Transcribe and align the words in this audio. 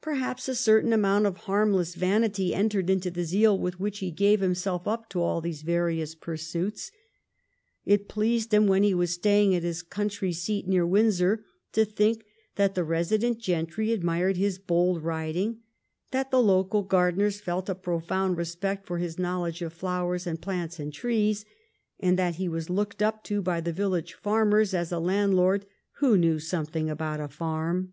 Perhaps 0.00 0.48
a 0.48 0.54
certain 0.54 0.90
amount 0.90 1.26
of 1.26 1.36
harmless 1.36 1.94
vanity 1.94 2.54
entered 2.54 2.88
into 2.88 3.10
the 3.10 3.24
zeal 3.24 3.58
with 3.58 3.78
which 3.78 3.98
he 3.98 4.10
gave 4.10 4.40
himself 4.40 4.88
up 4.88 5.10
to 5.10 5.20
all 5.20 5.42
those 5.42 5.60
various 5.60 6.14
pursuits. 6.14 6.90
It 7.84 8.08
pleased 8.08 8.54
him, 8.54 8.66
when 8.66 8.84
he 8.84 8.94
was 8.94 9.10
staying 9.12 9.54
at 9.54 9.62
his 9.62 9.82
country 9.82 10.32
seat 10.32 10.66
near 10.66 10.86
Windsor, 10.86 11.44
to 11.72 11.84
think 11.84 12.24
that 12.56 12.74
the 12.74 12.84
resident 12.84 13.38
gentry 13.38 13.92
admired 13.92 14.38
his 14.38 14.58
bold 14.58 15.02
riding, 15.02 15.58
that 16.10 16.30
the 16.30 16.40
local 16.40 16.82
gardeners 16.82 17.38
felt 17.38 17.68
a 17.68 17.74
profound 17.74 18.38
respect 18.38 18.86
for 18.86 18.96
his 18.96 19.18
knowledge 19.18 19.60
of 19.60 19.74
flowers 19.74 20.26
and 20.26 20.40
plants 20.40 20.80
and 20.80 20.94
trees, 20.94 21.44
and 21.98 22.18
that 22.18 22.36
he 22.36 22.48
was 22.48 22.70
looked 22.70 23.02
up 23.02 23.22
to 23.24 23.42
by 23.42 23.60
the 23.60 23.74
village 23.74 24.14
farmers 24.14 24.72
as 24.72 24.90
a 24.90 24.98
landlord 24.98 25.66
who 25.98 26.16
knew 26.16 26.40
everything 26.50 26.88
about 26.88 27.20
a 27.20 27.28
farm. 27.28 27.92